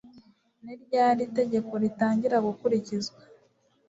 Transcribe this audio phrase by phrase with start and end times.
[0.63, 3.19] ni ryari itegeko ritangiragukurikizwa